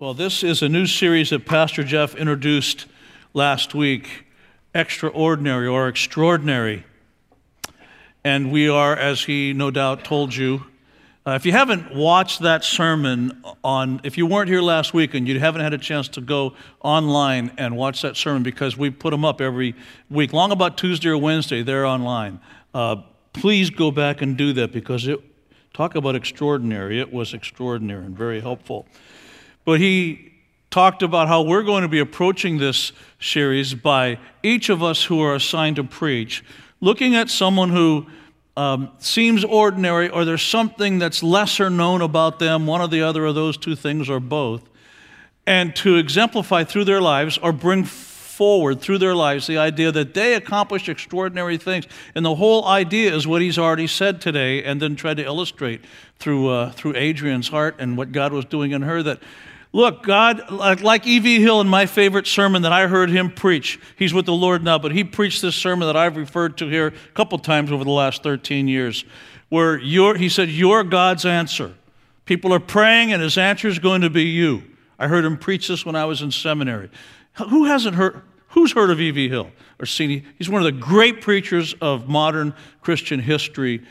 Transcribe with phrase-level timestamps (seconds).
[0.00, 2.86] Well, this is a new series that Pastor Jeff introduced
[3.34, 4.24] last week
[4.74, 6.86] Extraordinary or Extraordinary.
[8.24, 10.64] And we are, as he no doubt told you,
[11.26, 15.28] uh, if you haven't watched that sermon on, if you weren't here last week and
[15.28, 19.10] you haven't had a chance to go online and watch that sermon because we put
[19.10, 19.74] them up every
[20.08, 22.40] week, long about Tuesday or Wednesday, they're online.
[22.72, 22.96] Uh,
[23.34, 25.20] please go back and do that because it,
[25.74, 26.98] talk about extraordinary.
[26.98, 28.86] It was extraordinary and very helpful.
[29.70, 30.32] But he
[30.72, 35.22] talked about how we're going to be approaching this series by each of us who
[35.22, 36.42] are assigned to preach,
[36.80, 38.06] looking at someone who
[38.56, 43.24] um, seems ordinary or there's something that's lesser known about them, one or the other
[43.24, 44.68] of those two things or both,
[45.46, 50.14] and to exemplify through their lives or bring forward through their lives the idea that
[50.14, 51.86] they accomplished extraordinary things.
[52.14, 55.82] And the whole idea is what he's already said today, and then tried to illustrate
[56.18, 59.20] through, uh, through Adrian's heart and what God was doing in her that
[59.72, 61.40] Look, God, like E.V.
[61.40, 64.78] Hill in my favorite sermon that I heard him preach, he's with the Lord now,
[64.78, 67.90] but he preached this sermon that I've referred to here a couple times over the
[67.90, 69.04] last 13 years,
[69.48, 71.74] where he said, You're God's answer.
[72.24, 74.62] People are praying, and his answer is going to be you.
[74.98, 76.90] I heard him preach this when I was in seminary.
[77.34, 78.22] Who hasn't heard?
[78.50, 79.28] Who's heard of E.V.
[79.28, 80.24] Hill or seen?
[80.36, 83.82] He's one of the great preachers of modern Christian history.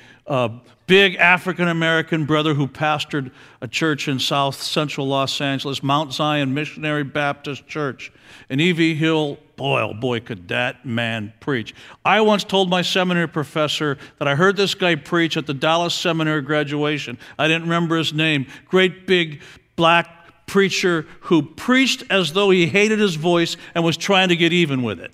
[0.86, 6.54] Big African American brother who pastored a church in south central Los Angeles, Mount Zion
[6.54, 8.12] Missionary Baptist Church.
[8.50, 8.96] And E.V.
[8.96, 11.76] Hill, boy, oh boy, could that man preach.
[12.04, 15.94] I once told my seminary professor that I heard this guy preach at the Dallas
[15.94, 17.18] Seminary graduation.
[17.38, 18.48] I didn't remember his name.
[18.68, 19.42] Great big
[19.76, 20.19] black
[20.50, 24.83] preacher who preached as though he hated his voice and was trying to get even
[24.83, 25.11] with it.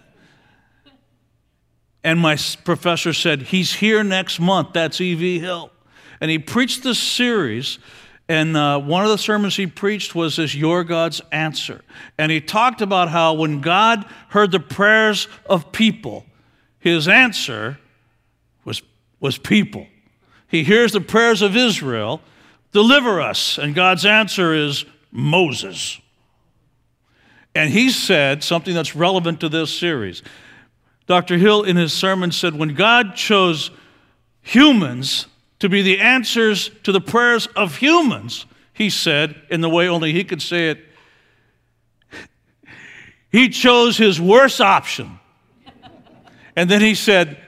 [2.04, 4.72] And my professor said, He's here next month.
[4.72, 5.40] That's E.V.
[5.40, 5.70] Hill.
[6.22, 7.78] And he preached this series.
[8.30, 11.82] And uh, one of the sermons he preached was this Your God's Answer.
[12.16, 16.24] And he talked about how when God heard the prayers of people,
[16.78, 17.78] his answer
[18.64, 18.80] was,
[19.20, 19.86] was people.
[20.48, 22.22] He hears the prayers of Israel,
[22.72, 23.58] deliver us.
[23.58, 26.00] And God's answer is Moses.
[27.54, 30.22] And he said something that's relevant to this series.
[31.06, 31.38] Dr.
[31.38, 33.70] Hill, in his sermon, said when God chose
[34.42, 35.26] humans
[35.58, 40.12] to be the answers to the prayers of humans, he said, in the way only
[40.12, 40.84] he could say it,
[43.30, 45.18] he chose his worst option.
[46.58, 47.38] And then he said,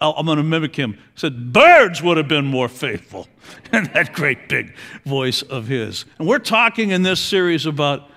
[0.00, 3.28] I'm going to mimic him, he said, birds would have been more faithful.
[3.72, 6.04] And that great big voice of his.
[6.18, 8.10] And we're talking in this series about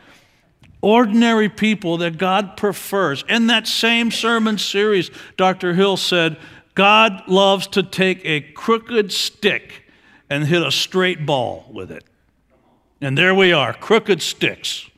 [0.81, 3.23] ordinary people that God prefers.
[3.29, 5.75] In that same sermon series, Dr.
[5.75, 6.37] Hill said,
[6.73, 9.83] God loves to take a crooked stick
[10.31, 12.05] and hit a straight ball with it.
[13.01, 14.89] And there we are, crooked sticks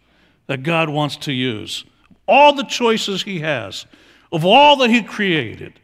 [0.48, 1.84] that God wants to use.
[2.26, 3.86] All the choices He has,
[4.32, 5.80] of all that He created.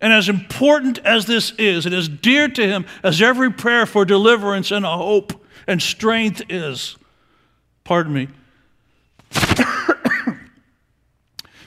[0.00, 4.04] And as important as this is, and as dear to Him as every prayer for
[4.04, 6.96] deliverance and hope and strength is,
[7.84, 8.28] pardon me,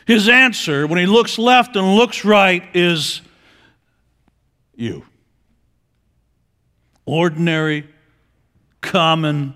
[0.06, 3.22] His answer, when he looks left and looks right, is
[4.75, 5.06] you.
[7.06, 7.88] Ordinary,
[8.81, 9.56] common,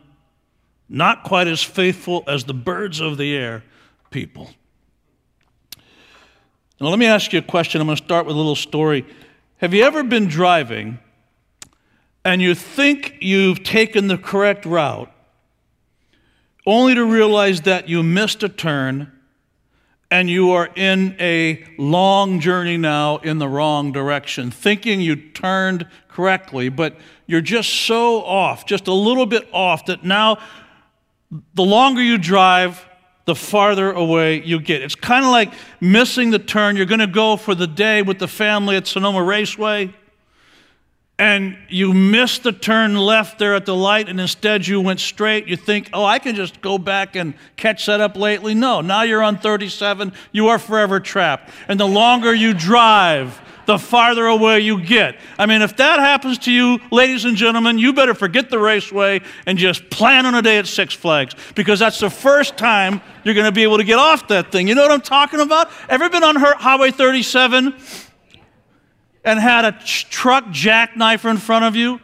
[0.88, 3.64] not quite as faithful as the birds of the air
[4.10, 4.50] people.
[6.80, 7.82] Now, let me ask you a question.
[7.82, 9.06] I'm going to start with a little story.
[9.58, 11.00] Have you ever been driving
[12.24, 15.12] and you think you've taken the correct route,
[16.68, 19.12] only to realize that you missed a turn
[20.12, 25.88] and you are in a long journey now in the wrong direction, thinking you turned
[26.08, 26.96] correctly, but
[27.26, 30.38] you're just so off, just a little bit off, that now
[31.56, 32.86] the longer you drive,
[33.28, 34.82] the farther away you get.
[34.82, 36.78] It's kind of like missing the turn.
[36.78, 39.94] You're going to go for the day with the family at Sonoma Raceway
[41.20, 45.48] and you missed the turn left there at the light and instead you went straight,
[45.48, 48.54] you think, oh, I can just go back and catch that up lately.
[48.54, 51.50] No, now you're on 37, you are forever trapped.
[51.68, 55.20] And the longer you drive, the farther away you get.
[55.38, 59.22] I mean, if that happens to you, ladies and gentlemen, you better forget the raceway
[59.46, 63.36] and just plan on a day at Six Flags because that's the first time you're
[63.36, 64.68] going to be able to get off that thing.
[64.68, 65.70] You know what I'm talking about?
[65.88, 67.76] Ever been on Highway 37?
[69.28, 72.00] and had a truck jackknife in front of you,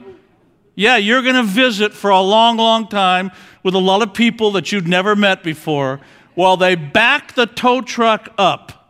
[0.75, 3.31] yeah, you're going to visit for a long, long time
[3.63, 6.01] with a lot of people that you'd never met before
[6.36, 8.82] while they back the tow truck up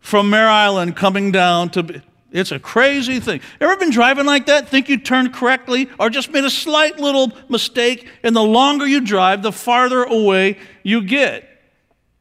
[0.00, 2.02] from Mare Island coming down to
[2.32, 3.40] It's a crazy thing.
[3.60, 4.68] Ever been driving like that?
[4.68, 9.00] Think you turned correctly or just made a slight little mistake, and the longer you
[9.00, 11.46] drive, the farther away you get.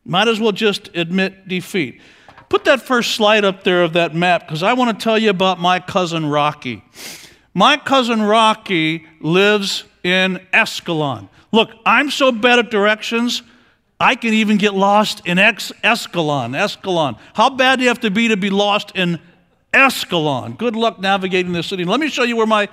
[0.05, 2.01] Might as well just admit defeat.
[2.49, 5.29] Put that first slide up there of that map because I want to tell you
[5.29, 6.83] about my cousin Rocky.
[7.53, 11.29] My cousin Rocky lives in Escalon.
[11.51, 13.43] Look, I'm so bad at directions,
[13.99, 16.55] I can even get lost in Ex- Escalon.
[16.55, 17.19] Escalon.
[17.33, 19.19] How bad do you have to be to be lost in
[19.73, 20.57] Escalon?
[20.57, 21.83] Good luck navigating the city.
[21.83, 22.69] Let me show you where my,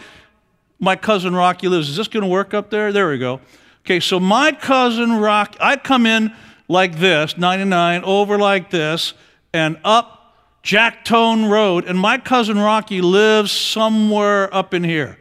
[0.79, 1.89] my cousin Rocky lives.
[1.89, 2.93] Is this going to work up there?
[2.93, 3.41] There we go.
[3.85, 6.33] Okay, so my cousin Rocky, I come in
[6.69, 9.15] like this, 99, over like this,
[9.53, 11.87] and up Jacktone Road.
[11.87, 15.19] And my cousin Rocky lives somewhere up in here,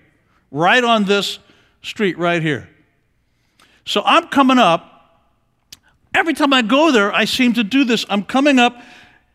[0.52, 1.40] right on this
[1.82, 2.70] street right here.
[3.86, 4.95] So I'm coming up.
[6.16, 8.06] Every time I go there, I seem to do this.
[8.10, 8.82] I'm coming up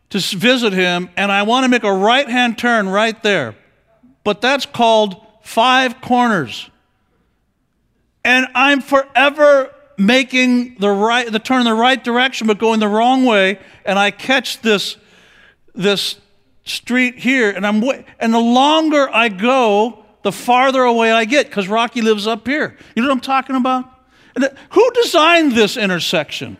[0.09, 3.55] to visit him, and I want to make a right hand turn right there.
[4.23, 6.71] But that's called five corners.
[8.25, 12.87] And I'm forever making the right the turn in the right direction but going the
[12.87, 14.97] wrong way and I catch this
[15.75, 16.15] this
[16.63, 17.83] street here and I'm
[18.19, 22.77] and the longer I go the farther away I get cuz Rocky lives up here.
[22.95, 23.85] You know what I'm talking about?
[24.33, 26.57] And uh, who designed this intersection?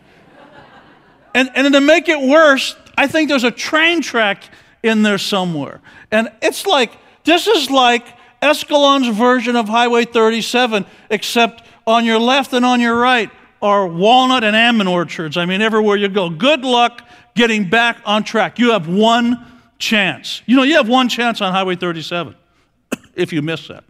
[1.34, 4.44] And and to make it worse, I think there's a train track
[4.82, 5.80] in there somewhere.
[6.10, 6.92] And it's like
[7.24, 8.06] this is like
[8.40, 13.30] Escalon's version of Highway 37 except on your left and on your right
[13.60, 15.36] are walnut and almond orchards.
[15.36, 16.28] I mean, everywhere you go.
[16.28, 17.02] Good luck
[17.34, 18.58] getting back on track.
[18.58, 19.46] You have one
[19.78, 20.42] chance.
[20.46, 22.34] You know, you have one chance on Highway 37
[23.14, 23.84] if you miss that.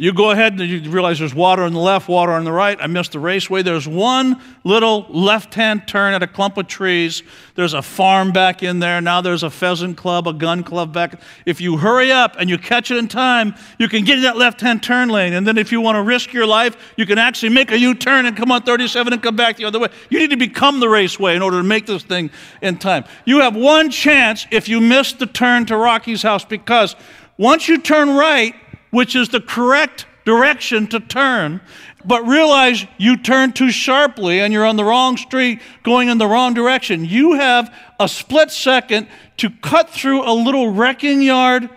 [0.00, 2.78] You go ahead and you realize there's water on the left, water on the right.
[2.80, 3.62] I missed the raceway.
[3.62, 7.24] There's one little left hand turn at a clump of trees.
[7.56, 9.00] There's a farm back in there.
[9.00, 11.20] Now there's a pheasant club, a gun club back.
[11.46, 14.36] If you hurry up and you catch it in time, you can get in that
[14.36, 15.32] left hand turn lane.
[15.32, 17.92] And then if you want to risk your life, you can actually make a U
[17.92, 19.88] turn and come on 37 and come back the other way.
[20.10, 22.30] You need to become the raceway in order to make this thing
[22.62, 23.04] in time.
[23.24, 26.94] You have one chance if you miss the turn to Rocky's house because
[27.36, 28.54] once you turn right,
[28.90, 31.60] which is the correct direction to turn,
[32.04, 36.26] but realize you turn too sharply and you're on the wrong street going in the
[36.26, 37.04] wrong direction.
[37.04, 39.08] You have a split second
[39.38, 41.70] to cut through a little wrecking yard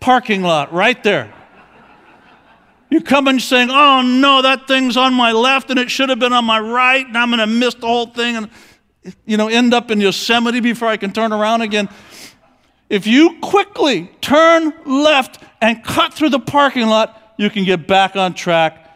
[0.00, 1.32] parking lot right there.
[2.90, 6.18] You come in saying, Oh no, that thing's on my left and it should have
[6.18, 8.50] been on my right, and I'm going to miss the whole thing and,
[9.24, 11.88] you know, end up in Yosemite before I can turn around again.
[12.92, 18.16] If you quickly turn left and cut through the parking lot, you can get back
[18.16, 18.86] on track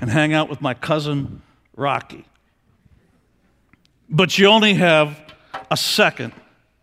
[0.00, 1.42] and hang out with my cousin
[1.74, 2.24] Rocky.
[4.08, 5.18] But you only have
[5.72, 6.32] a second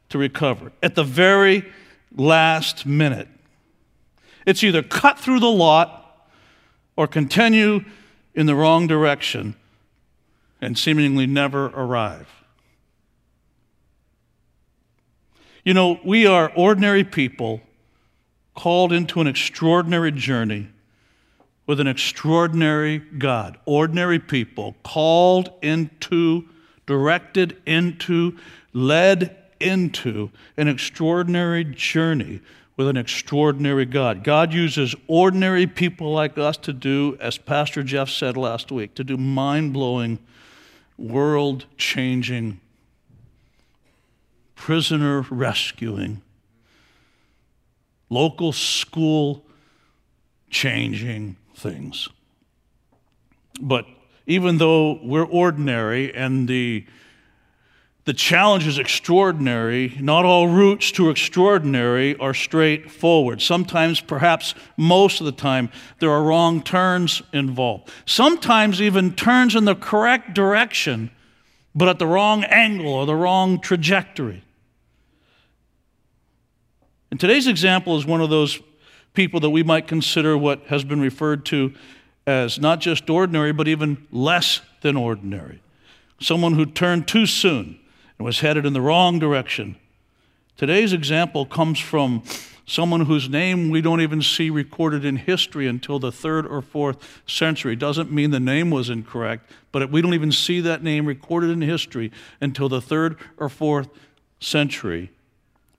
[0.09, 1.65] to recover at the very
[2.13, 3.29] last minute.
[4.45, 6.29] It's either cut through the lot
[6.97, 7.85] or continue
[8.35, 9.55] in the wrong direction
[10.59, 12.40] and seemingly never arrive.
[15.63, 17.61] You know, we are ordinary people
[18.55, 20.67] called into an extraordinary journey
[21.67, 23.59] with an extraordinary God.
[23.65, 26.49] Ordinary people called into,
[26.87, 28.37] directed into,
[28.73, 32.41] led into an extraordinary journey
[32.75, 34.23] with an extraordinary God.
[34.23, 39.03] God uses ordinary people like us to do, as Pastor Jeff said last week, to
[39.03, 40.17] do mind blowing,
[40.97, 42.59] world changing,
[44.61, 46.21] prisoner rescuing,
[48.11, 49.43] local school
[50.51, 52.07] changing things.
[53.59, 53.87] But
[54.27, 56.85] even though we're ordinary and the
[58.03, 59.95] the challenge is extraordinary.
[59.99, 63.43] Not all routes to extraordinary are straightforward.
[63.43, 67.91] Sometimes, perhaps most of the time, there are wrong turns involved.
[68.07, 71.11] Sometimes, even turns in the correct direction,
[71.75, 74.43] but at the wrong angle or the wrong trajectory.
[77.11, 78.59] And today's example is one of those
[79.13, 81.73] people that we might consider what has been referred to
[82.25, 85.61] as not just ordinary, but even less than ordinary.
[86.21, 87.79] Someone who turned too soon
[88.17, 89.75] and was headed in the wrong direction.
[90.55, 92.23] Today's example comes from
[92.65, 97.21] someone whose name we don't even see recorded in history until the third or fourth
[97.27, 97.75] century.
[97.75, 101.61] Doesn't mean the name was incorrect, but we don't even see that name recorded in
[101.61, 103.89] history until the third or fourth
[104.39, 105.11] century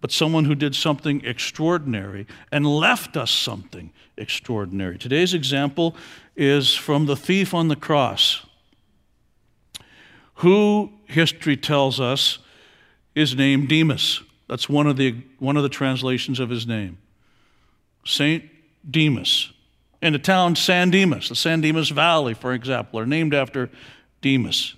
[0.02, 4.98] but someone who did something extraordinary and left us something extraordinary.
[4.98, 5.94] Today's example
[6.36, 8.44] is from the thief on the cross,
[10.36, 12.40] who history tells us
[13.14, 14.22] is named Dismas.
[14.48, 16.98] That's one of the, one of the translations of his name.
[18.04, 18.44] St.
[18.90, 19.52] Dismas.
[20.02, 23.70] In the town San Dimas, the San Dimas Valley, for example, are named after
[24.20, 24.74] Dismas.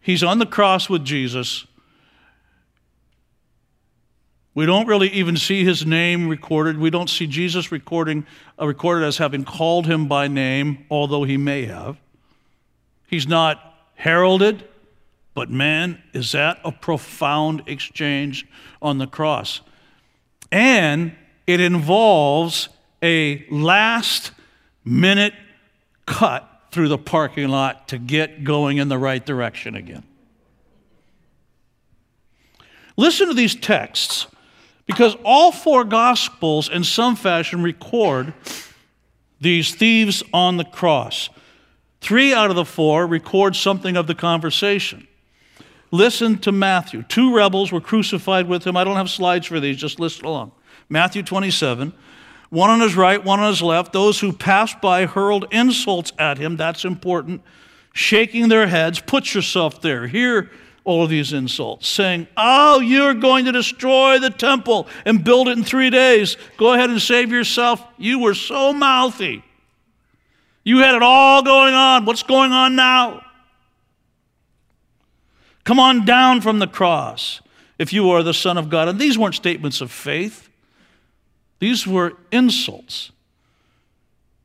[0.00, 1.66] He's on the cross with Jesus.
[4.54, 6.78] We don't really even see his name recorded.
[6.78, 8.26] We don't see Jesus recording,
[8.60, 11.98] uh, recorded as having called him by name, although he may have.
[13.06, 14.64] He's not heralded,
[15.34, 18.46] but man, is that a profound exchange
[18.82, 19.60] on the cross.
[20.50, 21.14] And
[21.46, 22.68] it involves
[23.02, 24.32] a last
[24.84, 25.34] minute
[26.06, 30.02] cut through the parking lot to get going in the right direction again.
[32.96, 34.26] Listen to these texts
[34.90, 38.34] because all four Gospels, in some fashion, record
[39.40, 41.30] these thieves on the cross.
[42.00, 45.06] Three out of the four record something of the conversation.
[45.92, 47.04] Listen to Matthew.
[47.04, 48.76] Two rebels were crucified with him.
[48.76, 50.50] I don't have slides for these, just listen along.
[50.88, 51.92] Matthew 27.
[52.48, 53.92] One on his right, one on his left.
[53.92, 56.56] Those who passed by hurled insults at him.
[56.56, 57.42] That's important.
[57.92, 58.98] Shaking their heads.
[58.98, 60.08] Put yourself there.
[60.08, 60.50] Hear
[60.84, 65.58] all of these insults, saying, Oh, you're going to destroy the temple and build it
[65.58, 66.36] in three days.
[66.56, 67.82] Go ahead and save yourself.
[67.98, 69.44] You were so mouthy.
[70.64, 72.04] You had it all going on.
[72.04, 73.24] What's going on now?
[75.64, 77.40] Come on down from the cross
[77.78, 78.88] if you are the Son of God.
[78.88, 80.48] And these weren't statements of faith,
[81.58, 83.12] these were insults.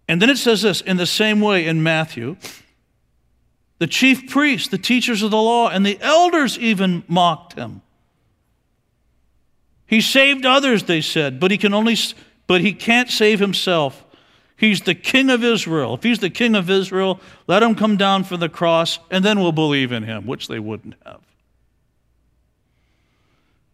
[0.08, 2.38] And then it says this in the same way in Matthew
[3.80, 7.82] the chief priests, the teachers of the law, and the elders even mocked him.
[9.88, 11.98] He saved others, they said, but he can only
[12.48, 14.04] but he can't save himself.
[14.58, 15.96] He's the king of Israel.
[15.96, 19.40] If he's the king of Israel, let him come down from the cross, and then
[19.40, 21.22] we'll believe in him, which they wouldn't have.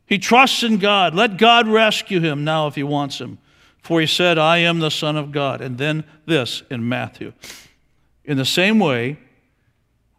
[0.06, 1.14] He trusts in God.
[1.16, 3.38] Let God rescue him now if he wants him.
[3.82, 5.62] For he said, I am the Son of God.
[5.62, 7.34] And then this in Matthew.
[8.26, 9.18] In the same way,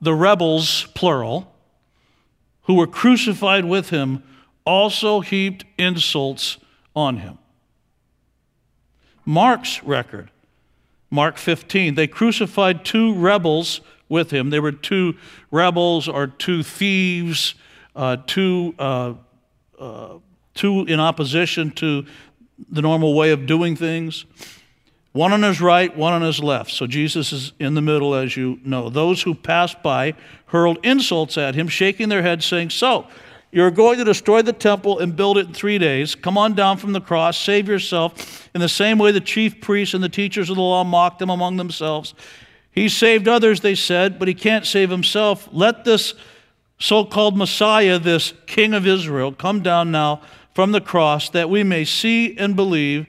[0.02, 1.50] the rebels, plural,
[2.64, 4.22] who were crucified with him,
[4.66, 6.58] also heaped insults
[6.94, 7.38] on him.
[9.24, 10.30] Mark's record
[11.12, 11.94] Mark 15.
[11.94, 14.48] They crucified two rebels with him.
[14.48, 15.14] They were two
[15.50, 17.54] rebels or two thieves,
[17.94, 19.14] uh, two, uh,
[19.78, 20.14] uh,
[20.54, 22.06] two in opposition to
[22.70, 24.24] the normal way of doing things.
[25.12, 26.70] One on his right, one on his left.
[26.70, 28.88] So Jesus is in the middle, as you know.
[28.88, 30.14] Those who passed by
[30.46, 33.06] hurled insults at him, shaking their heads, saying, So,
[33.50, 36.14] you're going to destroy the temple and build it in three days.
[36.14, 38.48] Come on down from the cross, save yourself.
[38.54, 41.28] In the same way, the chief priests and the teachers of the law mocked him
[41.28, 42.14] among themselves.
[42.70, 45.46] He saved others, they said, but he can't save himself.
[45.52, 46.14] Let this
[46.78, 50.22] so called Messiah, this King of Israel, come down now
[50.54, 53.06] from the cross that we may see and believe.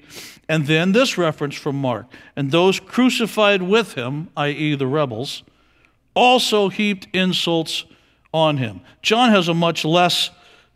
[0.53, 2.05] And then this reference from Mark.
[2.35, 5.41] And those crucified with him, i.e., the rebels,
[6.13, 7.85] also heaped insults
[8.31, 8.81] on him.
[9.01, 10.29] John has a much less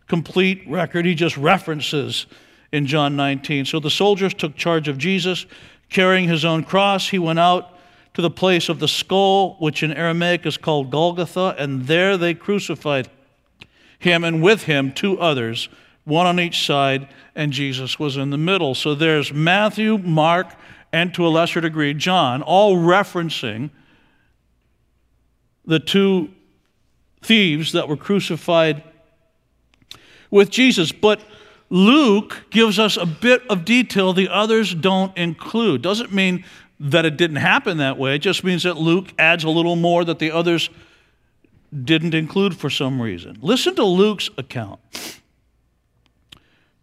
[0.08, 1.06] complete record.
[1.06, 2.26] He just references
[2.72, 3.66] in John 19.
[3.66, 5.46] So the soldiers took charge of Jesus,
[5.92, 7.10] carrying his own cross.
[7.10, 7.78] He went out
[8.16, 12.34] to the place of the skull, which in Aramaic is called Golgotha, and there they
[12.34, 13.10] crucified
[14.00, 15.70] him, and with him two others,
[16.08, 18.74] one on each side, and Jesus was in the middle.
[18.74, 20.48] So there's Matthew, Mark,
[20.94, 23.72] and to a lesser degree, John, all referencing
[25.66, 26.30] the two
[27.22, 28.84] thieves that were crucified
[30.32, 30.94] with Jesus.
[30.94, 31.20] But
[31.70, 35.82] Luke gives us a bit of detail the others don't include.
[35.82, 36.46] Doesn't mean
[36.80, 40.06] that it didn't happen that way, it just means that Luke adds a little more
[40.06, 40.70] that the others
[41.84, 43.38] didn't include for some reason.
[43.42, 44.80] Listen to Luke's account.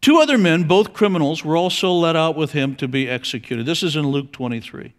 [0.04, 3.64] Two other men, both criminals, were also let out with him to be executed.
[3.64, 4.92] This is in Luke 23.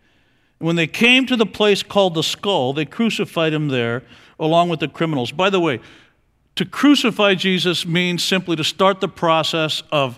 [0.58, 4.02] When they came to the place called the skull, they crucified him there
[4.40, 5.32] along with the criminals.
[5.32, 5.80] By the way,
[6.56, 10.18] to crucify Jesus means simply to start the process of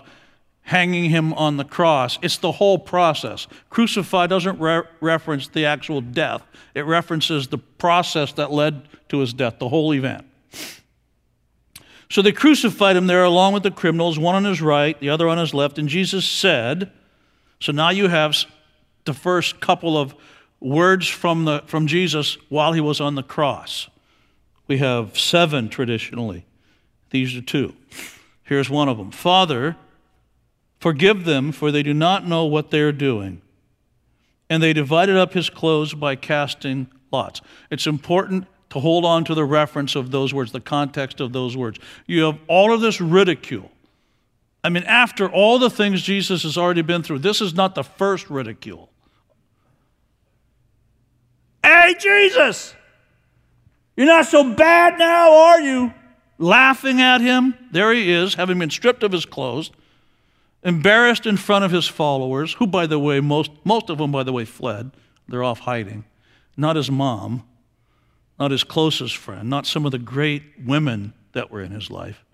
[0.62, 2.18] hanging him on the cross.
[2.22, 3.46] It's the whole process.
[3.68, 6.40] Crucify doesn't re- reference the actual death,
[6.74, 10.24] it references the process that led to his death, the whole event.
[12.10, 15.28] So they crucified him there along with the criminals, one on his right, the other
[15.28, 15.78] on his left.
[15.78, 16.90] And Jesus said,
[17.60, 18.36] So now you have
[19.04, 20.14] the first couple of
[20.60, 23.88] words from, the, from Jesus while he was on the cross.
[24.66, 26.46] We have seven traditionally.
[27.10, 27.74] These are two.
[28.42, 29.76] Here's one of them Father,
[30.78, 33.42] forgive them, for they do not know what they are doing.
[34.50, 37.42] And they divided up his clothes by casting lots.
[37.70, 41.56] It's important to hold on to the reference of those words, the context of those
[41.56, 41.78] words.
[42.06, 43.70] You have all of this ridicule
[44.64, 47.84] I mean, after all the things Jesus has already been through, this is not the
[47.84, 48.90] first ridicule.
[51.62, 52.74] Hey, Jesus,
[53.96, 55.94] you're not so bad now, are you?
[56.38, 57.54] Laughing at him.
[57.70, 59.70] There he is, having been stripped of his clothes,
[60.62, 64.22] embarrassed in front of his followers, who, by the way, most, most of them, by
[64.22, 64.90] the way, fled.
[65.28, 66.04] They're off hiding.
[66.56, 67.44] Not his mom,
[68.38, 72.24] not his closest friend, not some of the great women that were in his life.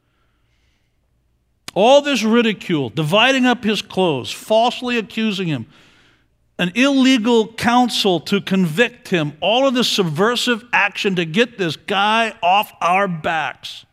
[1.74, 5.66] All this ridicule, dividing up his clothes, falsely accusing him,
[6.58, 12.32] an illegal council to convict him, all of this subversive action to get this guy
[12.42, 13.86] off our backs.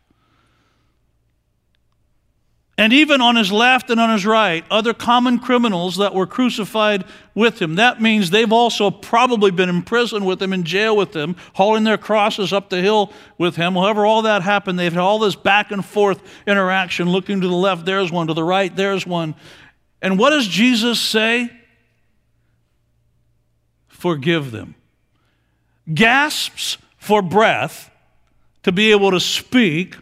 [2.82, 7.04] And even on his left and on his right, other common criminals that were crucified
[7.32, 7.76] with him.
[7.76, 11.84] That means they've also probably been in prison with him, in jail with him, hauling
[11.84, 13.74] their crosses up the hill with him.
[13.74, 17.54] However, all that happened, they've had all this back and forth interaction, looking to the
[17.54, 19.36] left, there's one, to the right, there's one.
[20.00, 21.52] And what does Jesus say?
[23.86, 24.74] Forgive them.
[25.94, 27.92] Gasps for breath
[28.64, 29.94] to be able to speak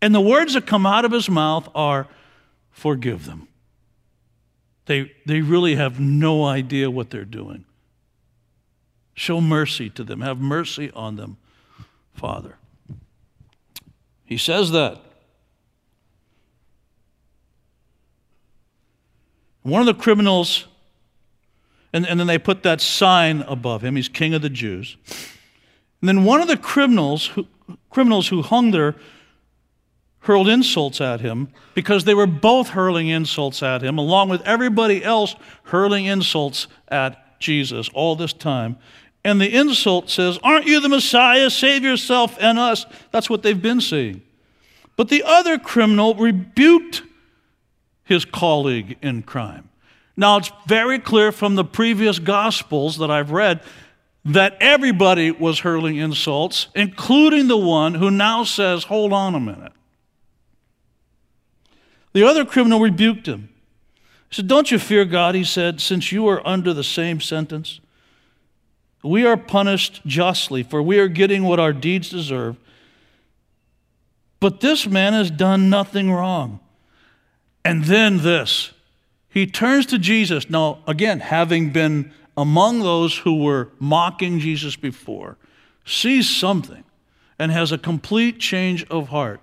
[0.00, 2.06] and the words that come out of his mouth are,
[2.70, 3.48] forgive them.
[4.86, 7.64] They, they really have no idea what they're doing.
[9.14, 10.20] Show mercy to them.
[10.20, 11.38] Have mercy on them,
[12.14, 12.56] Father.
[14.24, 15.00] He says that.
[19.62, 20.66] One of the criminals,
[21.92, 23.96] and, and then they put that sign above him.
[23.96, 24.96] He's king of the Jews.
[26.00, 27.48] And then one of the criminals who,
[27.90, 28.94] criminals who hung there
[30.26, 35.04] hurled insults at him because they were both hurling insults at him, along with everybody
[35.04, 38.76] else hurling insults at Jesus all this time.
[39.24, 41.48] And the insult says, Aren't you the Messiah?
[41.48, 42.86] Save yourself and us.
[43.12, 44.22] That's what they've been saying.
[44.96, 47.02] But the other criminal rebuked
[48.02, 49.68] his colleague in crime.
[50.16, 53.60] Now, it's very clear from the previous Gospels that I've read
[54.24, 59.72] that everybody was hurling insults, including the one who now says, Hold on a minute.
[62.16, 63.50] The other criminal rebuked him.
[64.30, 67.78] He said, Don't you fear God, he said, since you are under the same sentence?
[69.02, 72.56] We are punished justly, for we are getting what our deeds deserve.
[74.40, 76.60] But this man has done nothing wrong.
[77.66, 78.72] And then this
[79.28, 80.48] he turns to Jesus.
[80.48, 85.36] Now, again, having been among those who were mocking Jesus before,
[85.84, 86.84] sees something
[87.38, 89.42] and has a complete change of heart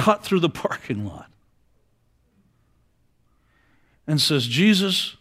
[0.00, 1.30] cut through the parking lot
[4.06, 5.18] and says, Jesus,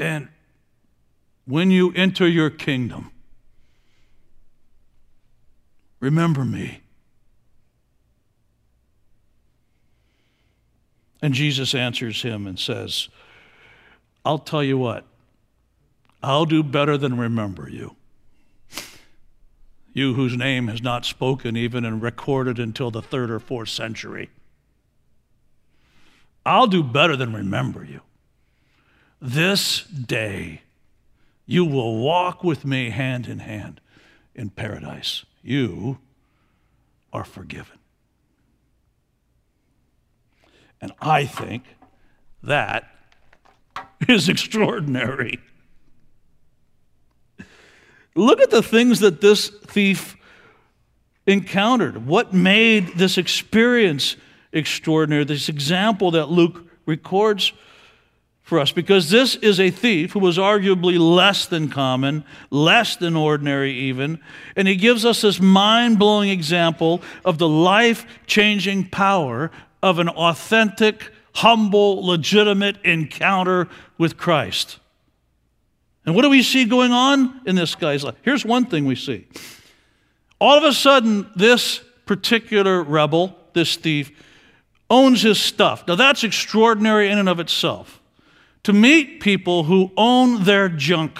[0.00, 0.26] and
[1.46, 3.12] when you enter your kingdom,
[6.00, 6.80] remember me.
[11.22, 13.08] And Jesus answers him and says,
[14.24, 15.06] I'll tell you what,
[16.20, 17.94] I'll do better than remember you
[19.92, 24.30] you whose name has not spoken even and recorded until the third or fourth century.
[26.46, 28.00] I'll do better than remember you.
[29.20, 30.62] This day
[31.46, 33.80] you will walk with me hand in hand
[34.34, 35.24] in paradise.
[35.42, 35.98] You
[37.12, 37.78] are forgiven.
[40.80, 41.64] And I think
[42.42, 42.88] that
[44.08, 45.40] is extraordinary.
[48.14, 50.16] Look at the things that this thief
[51.26, 52.06] encountered.
[52.06, 54.16] What made this experience
[54.52, 55.24] extraordinary?
[55.24, 57.52] This example that Luke records
[58.50, 58.72] for us.
[58.72, 64.18] Because this is a thief who was arguably less than common, less than ordinary, even.
[64.56, 69.52] And he gives us this mind blowing example of the life changing power
[69.84, 73.68] of an authentic, humble, legitimate encounter
[73.98, 74.79] with Christ.
[76.06, 78.16] And what do we see going on in this guy's life?
[78.22, 79.26] Here's one thing we see.
[80.40, 84.10] All of a sudden, this particular rebel, this thief,
[84.88, 85.86] owns his stuff.
[85.86, 88.00] Now, that's extraordinary in and of itself.
[88.64, 91.18] To meet people who own their junk,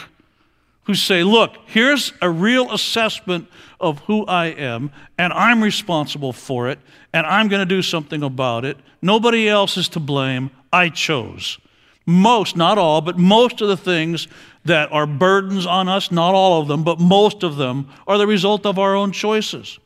[0.84, 6.68] who say, Look, here's a real assessment of who I am, and I'm responsible for
[6.68, 6.78] it,
[7.12, 8.76] and I'm going to do something about it.
[9.00, 10.50] Nobody else is to blame.
[10.72, 11.58] I chose.
[12.10, 14.26] Most, not all, but most of the things
[14.64, 18.26] that are burdens on us, not all of them, but most of them, are the
[18.26, 19.78] result of our own choices.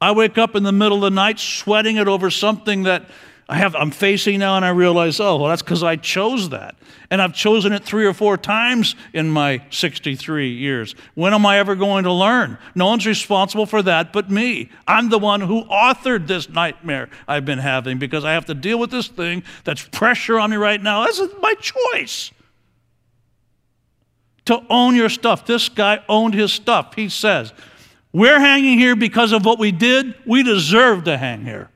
[0.00, 3.10] I wake up in the middle of the night sweating it over something that
[3.50, 6.76] I have, I'm facing now and I realize, oh, well, that's because I chose that.
[7.10, 10.94] And I've chosen it three or four times in my 63 years.
[11.16, 12.58] When am I ever going to learn?
[12.76, 14.70] No one's responsible for that but me.
[14.86, 18.78] I'm the one who authored this nightmare I've been having because I have to deal
[18.78, 21.04] with this thing that's pressure on me right now.
[21.06, 22.30] This is my choice
[24.44, 25.44] to own your stuff.
[25.44, 26.94] This guy owned his stuff.
[26.94, 27.52] He says,
[28.12, 30.14] We're hanging here because of what we did.
[30.24, 31.68] We deserve to hang here.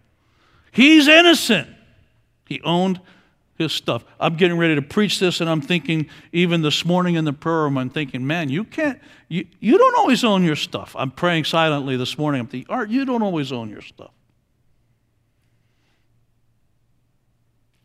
[0.74, 1.68] He's innocent.
[2.46, 3.00] He owned
[3.56, 4.04] his stuff.
[4.18, 7.62] I'm getting ready to preach this, and I'm thinking, even this morning in the prayer
[7.62, 10.96] room, I'm thinking, man, you can't, you, you don't always own your stuff.
[10.98, 12.40] I'm praying silently this morning.
[12.40, 14.10] I'm thinking, Art, you don't always own your stuff.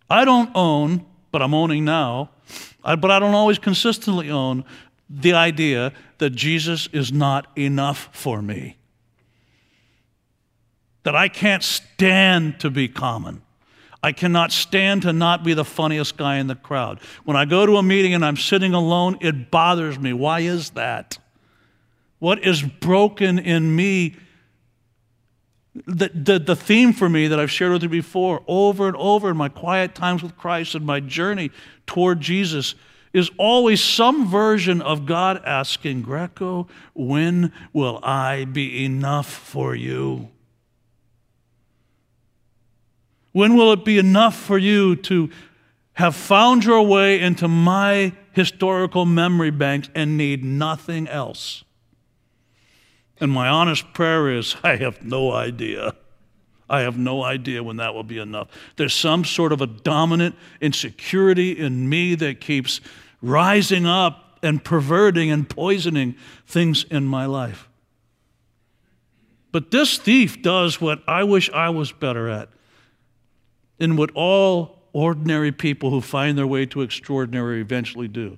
[0.10, 2.32] I don't own, but I'm owning now,
[2.84, 4.66] I, but I don't always consistently own
[5.08, 8.79] the idea that Jesus is not enough for me
[11.04, 13.42] that I can't stand to be common.
[14.02, 17.00] I cannot stand to not be the funniest guy in the crowd.
[17.26, 20.14] When I go to a meeting and I'm sitting alone, it bothers me.
[20.14, 21.18] Why is that?
[22.20, 24.16] What is broken in me?
[25.86, 29.30] The, the, the theme for me that I've shared with you before, over and over
[29.30, 31.52] in my quiet times with Christ and my journey
[31.86, 32.76] toward Jesus,
[33.14, 40.30] is always some version of God asking, Greco, when will I be enough for you?
[43.40, 45.30] When will it be enough for you to
[45.94, 51.64] have found your way into my historical memory banks and need nothing else?
[53.18, 55.96] And my honest prayer is I have no idea.
[56.70, 58.50] I have no idea when that will be enough.
[58.76, 62.82] There's some sort of a dominant insecurity in me that keeps
[63.22, 67.70] rising up and perverting and poisoning things in my life.
[69.54, 72.50] But this thief does what I wish I was better at
[73.80, 78.38] in what all ordinary people who find their way to extraordinary eventually do.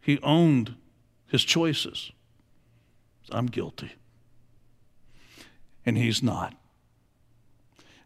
[0.00, 0.74] He owned
[1.26, 2.12] his choices.
[3.30, 3.92] I'm guilty.
[5.84, 6.54] And he's not.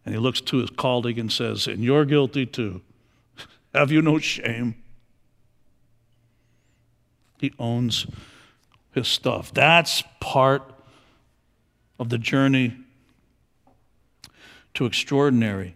[0.05, 2.81] And he looks to his colleague and says, And you're guilty too.
[3.73, 4.75] Have you no shame?
[7.39, 8.05] He owns
[8.91, 9.53] his stuff.
[9.53, 10.73] That's part
[11.99, 12.77] of the journey
[14.73, 15.75] to extraordinary.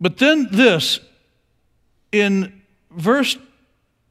[0.00, 1.00] But then this,
[2.10, 3.36] in verse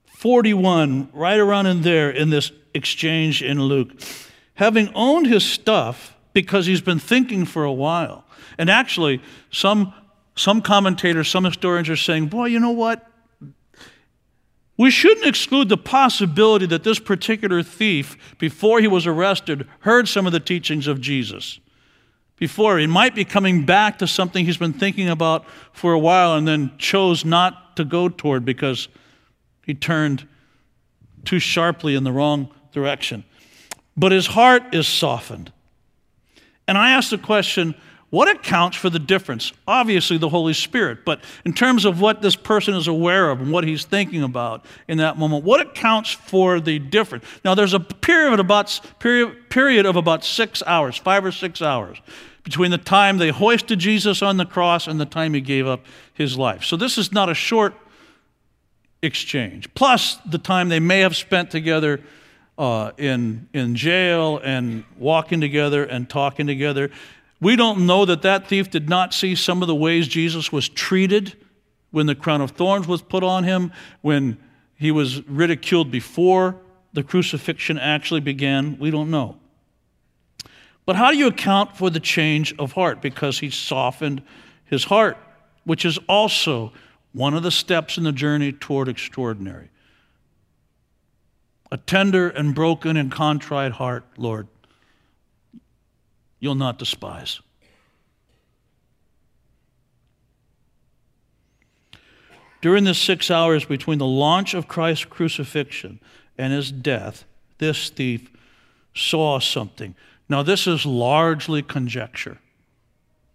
[0.07, 3.91] 41, right around in there, in this exchange in Luke,
[4.55, 8.25] having owned his stuff because he's been thinking for a while.
[8.57, 9.21] And actually,
[9.51, 9.93] some,
[10.35, 13.05] some commentators, some historians are saying, boy, you know what?
[14.77, 20.25] We shouldn't exclude the possibility that this particular thief, before he was arrested, heard some
[20.25, 21.59] of the teachings of Jesus
[22.39, 22.79] before.
[22.79, 26.47] He might be coming back to something he's been thinking about for a while and
[26.47, 28.87] then chose not to go toward because
[29.65, 30.27] he turned
[31.25, 33.25] too sharply in the wrong direction.
[33.95, 35.51] But his heart is softened.
[36.67, 37.75] And I ask the question
[38.09, 39.53] what accounts for the difference?
[39.67, 43.51] Obviously, the Holy Spirit, but in terms of what this person is aware of and
[43.51, 47.23] what he's thinking about in that moment, what accounts for the difference?
[47.45, 51.61] Now, there's a period of about, period, period of about six hours, five or six
[51.61, 52.01] hours,
[52.43, 55.85] between the time they hoisted Jesus on the cross and the time he gave up
[56.13, 56.63] his life.
[56.63, 57.75] So this is not a short
[59.03, 59.71] exchange.
[59.75, 62.01] Plus the time they may have spent together
[62.57, 66.91] uh, in, in jail and walking together and talking together.
[67.41, 70.67] We don't know that that thief did not see some of the ways Jesus was
[70.67, 71.35] treated
[71.91, 73.71] when the crown of thorns was put on him,
[74.01, 74.37] when
[74.75, 76.57] he was ridiculed before
[76.93, 78.77] the crucifixion actually began.
[78.77, 79.37] We don't know.
[80.85, 83.01] But how do you account for the change of heart?
[83.01, 84.21] Because he softened
[84.65, 85.17] his heart,
[85.63, 86.73] which is also
[87.11, 89.69] one of the steps in the journey toward extraordinary.
[91.71, 94.47] A tender and broken and contrite heart, Lord,
[96.39, 97.41] you'll not despise.
[102.61, 105.99] During the six hours between the launch of Christ's crucifixion
[106.37, 107.23] and his death,
[107.57, 108.29] this thief
[108.93, 109.95] saw something.
[110.27, 112.37] Now, this is largely conjecture,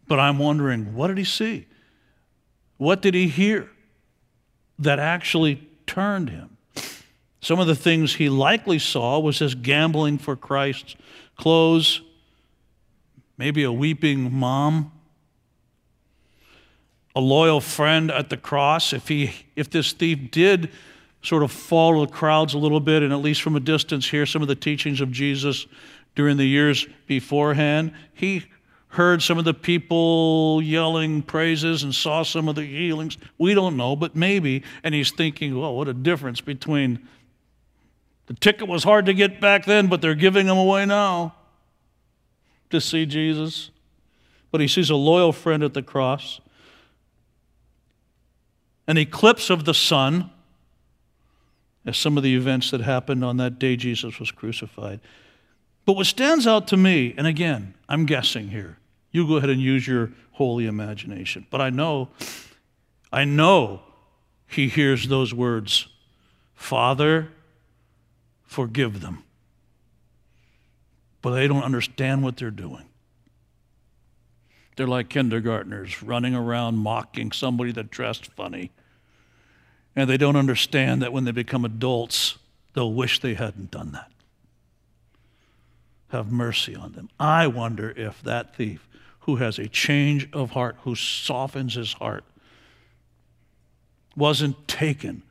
[0.06, 1.66] but I'm wondering what did he see?
[2.76, 3.70] What did he hear
[4.78, 6.56] that actually turned him?
[7.40, 10.96] Some of the things he likely saw was his gambling for Christ's
[11.36, 12.02] clothes,
[13.36, 14.92] maybe a weeping mom,
[17.16, 18.92] a loyal friend at the cross.
[18.92, 20.70] If, he, if this thief did
[21.22, 24.26] sort of follow the crowds a little bit and at least from a distance hear
[24.26, 25.66] some of the teachings of Jesus
[26.14, 28.44] during the years beforehand, he
[28.88, 33.18] heard some of the people yelling praises and saw some of the healings.
[33.38, 34.62] We don't know, but maybe.
[34.84, 37.08] And he's thinking, well, what a difference between
[38.26, 41.34] the ticket was hard to get back then, but they're giving them away now
[42.70, 43.70] to see Jesus.
[44.50, 46.40] But he sees a loyal friend at the cross,
[48.86, 50.30] an eclipse of the sun,
[51.86, 55.00] as some of the events that happened on that day Jesus was crucified.
[55.84, 58.78] But what stands out to me, and again, I'm guessing here,
[59.10, 61.46] you go ahead and use your holy imagination.
[61.50, 62.08] But I know,
[63.12, 63.82] I know
[64.46, 65.88] he hears those words
[66.54, 67.28] Father,
[68.44, 69.24] forgive them.
[71.24, 72.84] But they don't understand what they're doing.
[74.76, 78.72] They're like kindergartners running around mocking somebody that dressed funny.
[79.96, 82.36] And they don't understand that when they become adults,
[82.74, 84.12] they'll wish they hadn't done that.
[86.08, 87.08] Have mercy on them.
[87.18, 88.86] I wonder if that thief
[89.20, 92.24] who has a change of heart, who softens his heart,
[94.14, 95.22] wasn't taken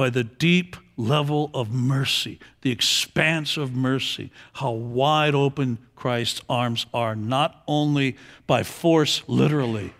[0.00, 6.86] by the deep level of mercy, the expanse of mercy, how wide open Christ's arms
[6.94, 9.92] are, not only by force, literally,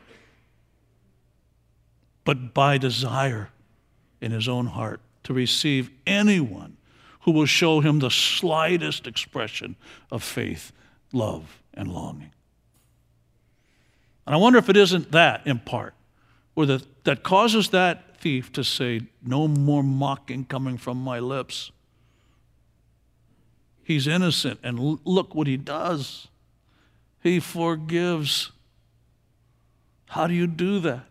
[2.25, 3.51] but by desire
[4.23, 6.79] in his own heart to receive anyone
[7.25, 9.77] who will show him the slightest expression
[10.11, 10.73] of faith,
[11.13, 12.33] love, and longing.
[14.25, 15.93] And I wonder if it isn't that in part,
[16.57, 21.73] or that, that causes that thief to say, No more mocking coming from my lips.
[23.83, 26.29] He's innocent, and look what he does.
[27.23, 28.53] He forgives.
[30.11, 31.07] How do you do that?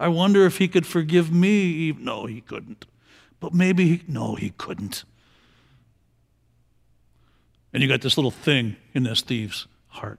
[0.00, 1.92] I wonder if he could forgive me.
[1.92, 2.86] No, he couldn't.
[3.40, 5.04] But maybe, he, no, he couldn't.
[7.72, 10.18] And you got this little thing in this thief's heart.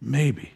[0.00, 0.55] Maybe.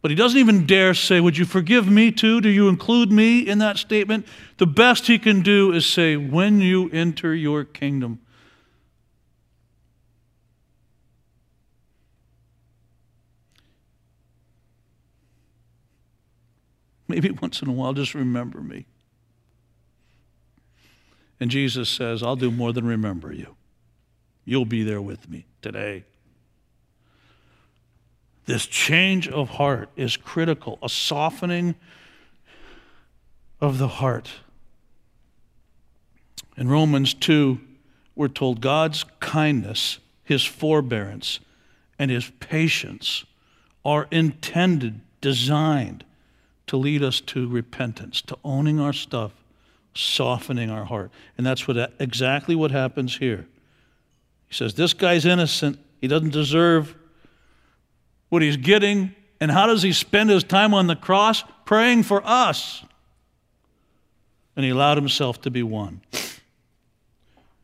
[0.00, 2.40] But he doesn't even dare say, Would you forgive me too?
[2.40, 4.26] Do you include me in that statement?
[4.58, 8.20] The best he can do is say, When you enter your kingdom.
[17.08, 18.86] Maybe once in a while, just remember me.
[21.40, 23.56] And Jesus says, I'll do more than remember you.
[24.44, 26.04] You'll be there with me today.
[28.48, 31.74] This change of heart is critical, a softening
[33.60, 34.30] of the heart.
[36.56, 37.60] In Romans 2,
[38.16, 41.40] we're told God's kindness, his forbearance,
[41.98, 43.26] and his patience
[43.84, 46.04] are intended, designed
[46.68, 49.32] to lead us to repentance, to owning our stuff,
[49.94, 51.10] softening our heart.
[51.36, 53.46] And that's what exactly what happens here.
[54.46, 55.78] He says, This guy's innocent.
[56.00, 56.94] He doesn't deserve
[58.28, 61.44] what he's getting, and how does he spend his time on the cross?
[61.64, 62.84] Praying for us.
[64.56, 66.00] And he allowed himself to be won.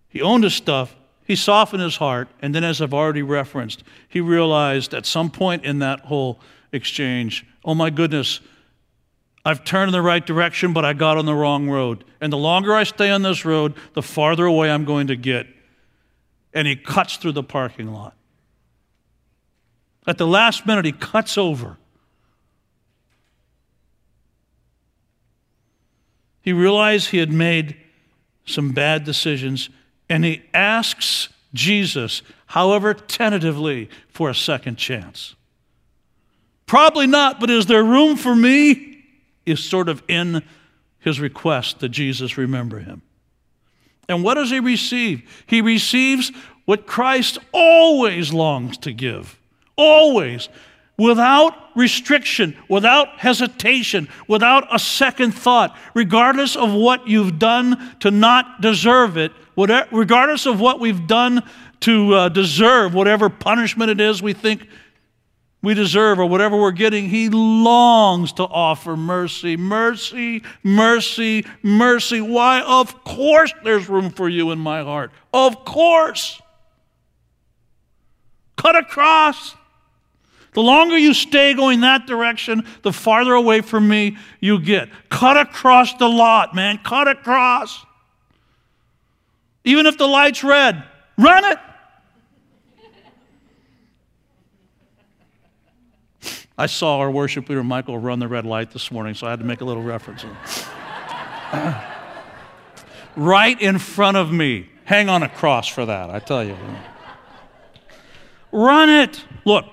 [0.09, 4.20] He owned his stuff, he softened his heart, and then, as I've already referenced, he
[4.20, 6.38] realized at some point in that whole
[6.70, 8.40] exchange, oh my goodness,
[9.44, 12.05] I've turned in the right direction, but I got on the wrong road.
[12.20, 15.46] And the longer I stay on this road, the farther away I'm going to get.
[16.55, 18.14] And he cuts through the parking lot.
[20.07, 21.79] At the last minute, he cuts over.
[26.43, 27.77] He realized he had made
[28.45, 29.71] some bad decisions,
[30.11, 35.35] and he asks Jesus, however tentatively, for a second chance.
[36.67, 39.05] Probably not, but is there room for me?
[39.47, 40.43] Is sort of in
[40.99, 43.03] his request that Jesus remember him.
[44.09, 45.45] And what does he receive?
[45.47, 46.33] He receives
[46.64, 49.38] what Christ always longs to give
[49.76, 50.48] Always.
[50.96, 58.60] Without restriction, without hesitation, without a second thought, regardless of what you've done to not
[58.60, 61.42] deserve it, whatever, regardless of what we've done
[61.80, 64.68] to uh, deserve whatever punishment it is we think
[65.64, 69.56] we deserve or whatever we're getting, He longs to offer mercy.
[69.56, 72.20] Mercy, mercy, mercy.
[72.20, 72.60] Why?
[72.60, 75.10] Of course there's room for you in my heart.
[75.32, 76.40] Of course.
[78.56, 79.56] Cut across.
[80.55, 84.88] The longer you stay going that direction, the farther away from me you get.
[85.11, 86.79] Cut across the lot, man.
[86.79, 87.85] Cut across.
[89.64, 90.85] Even if the light's red,
[91.19, 91.59] run it.
[96.57, 99.40] I saw our worship leader Michael run the red light this morning, so I had
[99.40, 100.25] to make a little reference.
[103.17, 104.69] right in front of me.
[104.85, 106.57] Hang on a cross for that, I tell you.
[108.53, 109.25] Run it.
[109.45, 109.64] Look,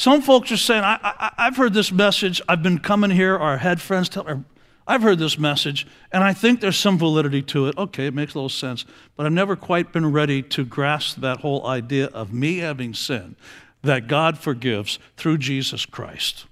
[0.00, 2.40] Some folks are saying, I, have heard this message.
[2.48, 4.44] I've been coming here, Our head friends tell me,
[4.86, 7.76] I've heard this message, and I think there's some validity to it.
[7.76, 8.86] Okay, it makes a little sense.
[9.14, 13.36] But I've never quite been ready to grasp that whole idea of me having sinned
[13.82, 16.46] that God forgives through Jesus Christ.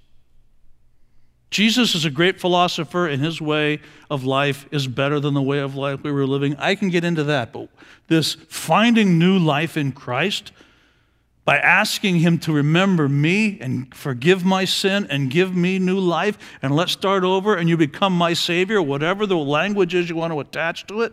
[1.49, 3.79] Jesus is a great philosopher, and his way
[4.11, 6.55] of life is better than the way of life we were living.
[6.57, 7.69] I can get into that, but
[8.09, 10.51] this finding new life in Christ
[11.49, 16.37] by asking him to remember me and forgive my sin and give me new life
[16.61, 20.31] and let's start over and you become my savior, whatever the language is you want
[20.31, 21.11] to attach to it.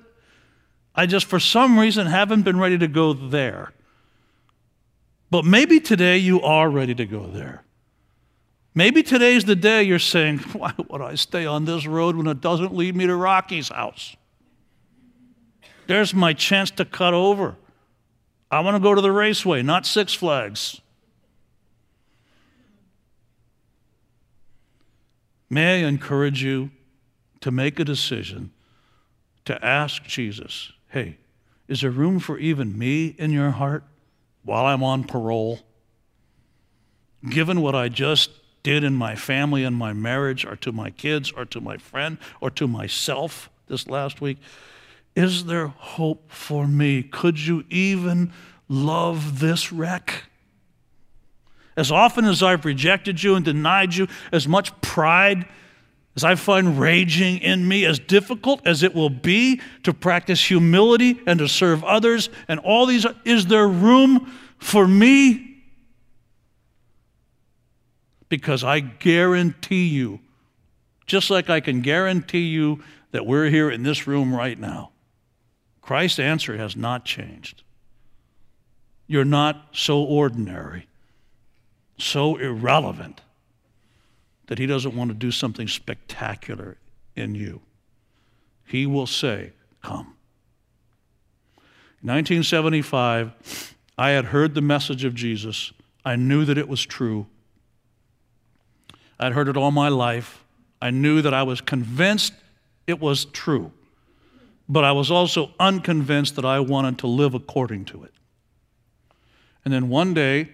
[0.94, 3.72] I just, for some reason, haven't been ready to go there.
[5.30, 7.64] But maybe today you are ready to go there.
[8.74, 12.42] Maybe today's the day you're saying, Why would I stay on this road when it
[12.42, 14.14] doesn't lead me to Rocky's house?
[15.86, 17.56] There's my chance to cut over.
[18.56, 20.80] I want to go to the raceway, not Six Flags.
[25.50, 26.70] May I encourage you
[27.42, 28.52] to make a decision
[29.44, 31.18] to ask Jesus, hey,
[31.68, 33.84] is there room for even me in your heart
[34.42, 35.60] while I'm on parole?
[37.28, 38.30] Given what I just
[38.62, 42.16] did in my family and my marriage, or to my kids, or to my friend,
[42.40, 44.38] or to myself this last week,
[45.16, 47.02] is there hope for me?
[47.02, 48.32] Could you even
[48.68, 50.24] love this wreck?
[51.76, 55.46] As often as I've rejected you and denied you, as much pride
[56.16, 61.20] as I find raging in me, as difficult as it will be to practice humility
[61.26, 65.62] and to serve others, and all these, is there room for me?
[68.30, 70.20] Because I guarantee you,
[71.06, 74.92] just like I can guarantee you that we're here in this room right now,
[75.86, 77.62] Christ's answer has not changed.
[79.06, 80.88] You're not so ordinary,
[81.96, 83.20] so irrelevant
[84.48, 86.76] that He doesn't want to do something spectacular
[87.14, 87.60] in you.
[88.64, 90.16] He will say, Come.
[92.02, 95.72] In 1975, I had heard the message of Jesus.
[96.04, 97.26] I knew that it was true.
[99.20, 100.42] I'd heard it all my life.
[100.82, 102.32] I knew that I was convinced
[102.88, 103.70] it was true,
[104.68, 108.12] but I was also unconvinced that I wanted to live according to it.
[109.64, 110.50] And then one day,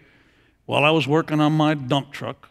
[0.66, 2.48] while I was working on my dump truck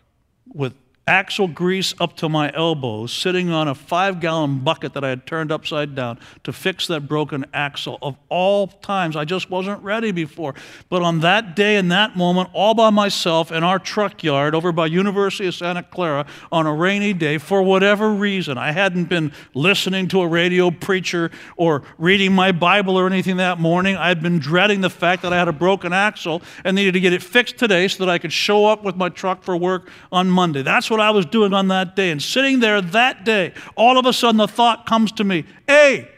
[0.48, 0.74] with
[1.08, 5.26] axle grease up to my elbows, sitting on a five gallon bucket that I had
[5.26, 7.98] turned upside down to fix that broken axle.
[8.02, 10.54] Of all times, I just wasn't ready before.
[10.90, 14.72] But on that day and that moment, all by myself in our truck yard over
[14.72, 19.32] by University of Santa Clara on a rainy day, for whatever reason, I hadn't been
[19.56, 23.96] listening to a radio preacher or reading my Bible or anything that morning.
[23.96, 27.12] I'd been dreading the fact that I had a broken axle and needed to get
[27.12, 30.30] it fixed today so that I could show up with my truck for work on
[30.30, 30.62] Monday.
[30.62, 32.12] That's what I was doing on that day.
[32.12, 36.10] And sitting there that day, all of a sudden the thought comes to me Hey,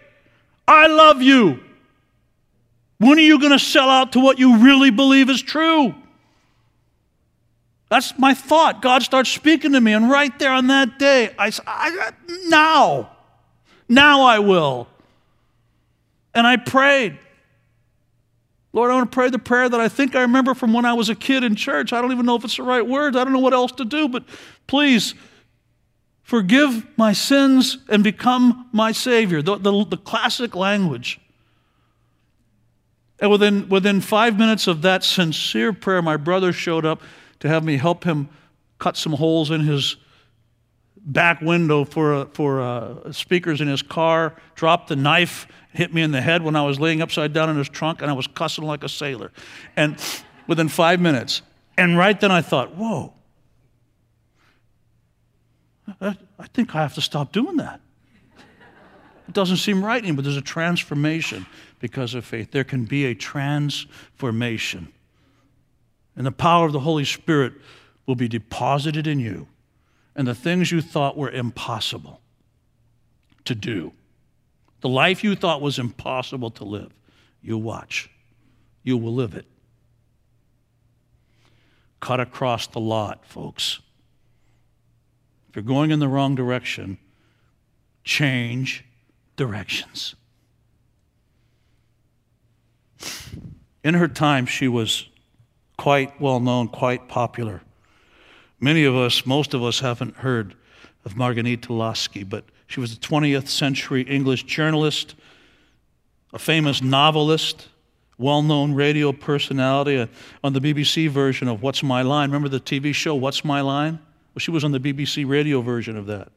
[0.67, 1.63] I love you.
[2.97, 5.93] When are you going to sell out to what you really believe is true?
[7.89, 8.81] That's my thought.
[8.81, 12.12] God starts speaking to me, and right there on that day, I, I
[12.45, 13.12] now,
[13.88, 14.88] now I will.
[16.33, 17.19] And I prayed.
[18.73, 20.93] Lord, I want to pray the prayer that I think I remember from when I
[20.93, 21.93] was a kid in church.
[21.93, 23.15] I don't even know if it's the right words.
[23.15, 24.23] I don't know what else to do, but
[24.65, 25.13] please
[26.23, 29.43] forgive my sins and become my Savior.
[29.43, 31.19] The, the, the classic language.
[33.19, 37.01] And within, within five minutes of that sincere prayer, my brother showed up
[37.41, 38.27] to have me help him
[38.79, 39.97] cut some holes in his
[40.97, 46.21] back window for, for speakers in his car, dropped the knife, hit me in the
[46.21, 48.83] head when I was laying upside down in his trunk, and I was cussing like
[48.83, 49.31] a sailor.
[49.75, 49.97] And
[50.47, 51.41] within five minutes.
[51.77, 53.13] And right then I thought, whoa,
[55.99, 56.15] I,
[56.53, 57.81] think I have to stop doing that.
[59.27, 61.45] It doesn't seem right anymore, but there's a transformation
[61.79, 62.51] because of faith.
[62.51, 64.91] There can be a transformation.
[66.15, 67.53] And the power of the Holy Spirit
[68.05, 69.47] will be deposited in you
[70.15, 72.21] and the things you thought were impossible
[73.45, 73.93] to do,
[74.84, 76.91] the life you thought was impossible to live,
[77.41, 78.10] you watch.
[78.84, 79.46] You will live it.
[82.02, 83.79] Cut across the lot, folks.
[85.48, 86.98] If you're going in the wrong direction,
[88.04, 88.84] change
[89.38, 90.15] directions.
[93.86, 95.08] In her time, she was
[95.77, 97.62] quite well known, quite popular.
[98.60, 100.56] Many of us, most of us, haven't heard
[101.06, 102.44] of Marghanita Laski, but
[102.74, 105.13] she was a 20th century English journalist,
[106.34, 107.67] a famous novelist,
[108.17, 110.08] well known radio personality uh,
[110.44, 112.32] on the BBC version of What's My Line.
[112.32, 114.00] Remember the TV show What's My Line?
[114.34, 116.30] Well, she was on the BBC radio version of that.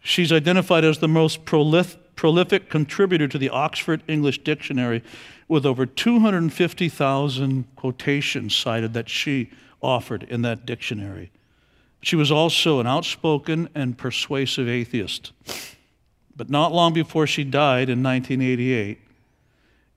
[0.00, 5.02] She's identified as the most prolif- prolific contributor to the Oxford English Dictionary
[5.48, 11.30] with over 250,000 quotations cited that she offered in that dictionary.
[12.02, 15.32] She was also an outspoken and persuasive atheist.
[16.36, 18.98] But not long before she died in 1988,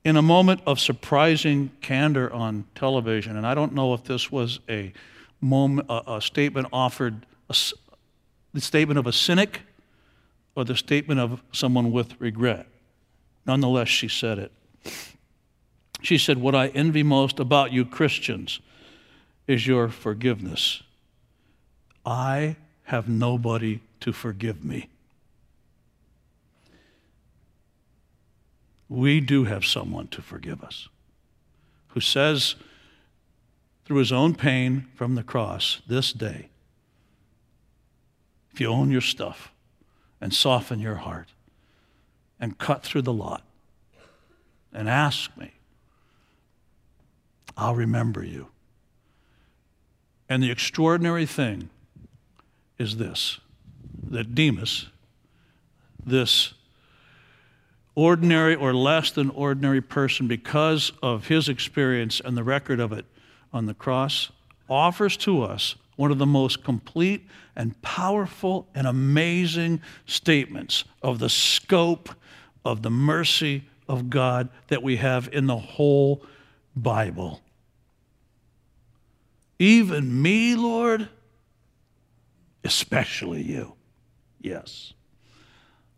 [0.04, 4.60] in a moment of surprising candor on television, and I don't know if this was
[4.68, 4.92] a,
[5.40, 7.56] moment, a, a statement offered, a,
[8.52, 9.62] the statement of a cynic
[10.54, 12.66] or the statement of someone with regret.
[13.46, 14.52] Nonetheless, she said it.
[16.02, 18.60] She said, What I envy most about you Christians
[19.46, 20.82] is your forgiveness.
[22.06, 24.88] I have nobody to forgive me.
[28.88, 30.88] we do have someone to forgive us
[31.88, 32.54] who says,
[33.84, 36.48] through his own pain from the cross, this day,
[38.52, 39.52] if you own your stuff
[40.20, 41.28] and soften your heart
[42.40, 43.44] and cut through the lot
[44.72, 45.52] and ask me,
[47.56, 48.48] I'll remember you.
[50.28, 51.70] And the extraordinary thing
[52.78, 53.38] is this
[54.08, 54.86] that Dismas,
[56.04, 56.54] this
[57.94, 63.06] ordinary or less than ordinary person, because of his experience and the record of it
[63.52, 64.30] on the cross,
[64.68, 71.30] offers to us one of the most complete and powerful and amazing statements of the
[71.30, 72.10] scope
[72.64, 76.22] of the mercy of God that we have in the whole
[76.74, 77.40] Bible.
[79.58, 81.08] Even me, Lord,
[82.66, 83.74] especially you.
[84.40, 84.92] Yes,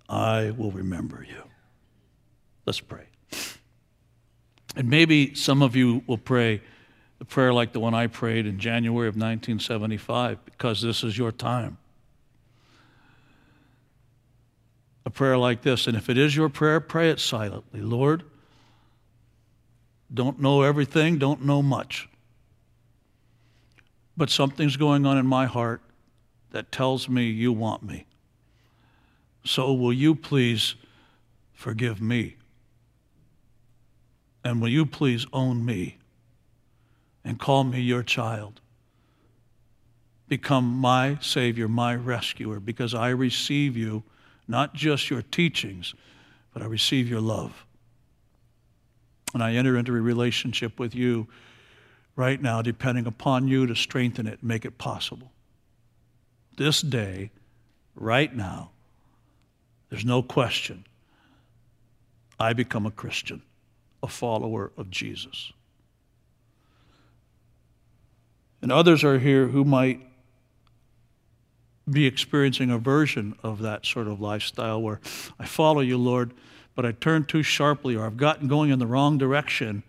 [0.08, 1.42] I will remember you.
[2.66, 3.06] Let's pray.
[4.76, 6.60] And maybe some of you will pray
[7.20, 11.32] a prayer like the one I prayed in January of 1975 because this is your
[11.32, 11.78] time.
[15.04, 15.86] A prayer like this.
[15.86, 17.80] And if it is your prayer, pray it silently.
[17.80, 18.22] Lord,
[20.12, 22.08] don't know everything, don't know much.
[24.16, 25.80] But something's going on in my heart
[26.50, 28.06] that tells me you want me.
[29.44, 30.74] So will you please
[31.52, 32.36] forgive me?
[34.44, 35.98] And will you please own me
[37.24, 38.60] and call me your child?
[40.28, 44.04] Become my Savior, my rescuer, because I receive you,
[44.46, 45.94] not just your teachings,
[46.52, 47.64] but I receive your love.
[49.34, 51.26] And I enter into a relationship with you
[52.16, 55.32] right now, depending upon you to strengthen it make it possible.
[56.58, 57.30] This day,
[57.94, 58.70] right now,
[59.88, 60.84] there's no question,
[62.38, 63.42] I become a Christian
[64.02, 65.52] a follower of Jesus.
[68.62, 70.00] And others are here who might
[71.90, 75.00] be experiencing a version of that sort of lifestyle where
[75.38, 76.32] I follow you, Lord,
[76.74, 79.82] but I turn too sharply or I've gotten going in the wrong direction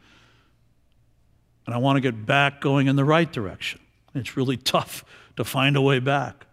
[1.66, 3.80] and I want to get back going in the right direction.
[4.16, 5.04] It's really tough
[5.36, 6.48] to find a way back.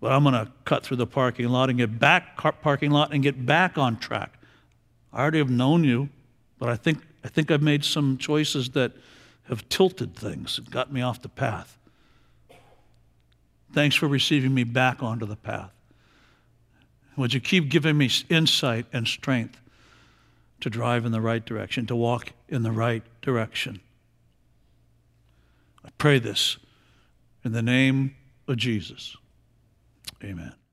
[0.00, 3.22] But I'm going to cut through the parking lot and get back parking lot and
[3.22, 4.34] get back on track.
[5.12, 6.08] I already have known you,
[6.58, 8.92] but I think I think I've made some choices that
[9.48, 11.76] have tilted things and got me off the path.
[13.72, 15.72] Thanks for receiving me back onto the path.
[17.16, 19.60] Would you keep giving me insight and strength
[20.60, 23.80] to drive in the right direction, to walk in the right direction?
[25.84, 26.58] I pray this
[27.44, 28.14] in the name
[28.46, 29.16] of Jesus.
[30.22, 30.67] Amen.